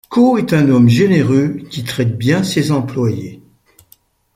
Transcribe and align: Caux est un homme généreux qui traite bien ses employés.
Caux 0.09 0.39
est 0.39 0.51
un 0.53 0.67
homme 0.71 0.89
généreux 0.89 1.57
qui 1.69 1.83
traite 1.83 2.17
bien 2.17 2.41
ses 2.41 2.71
employés. 2.71 3.39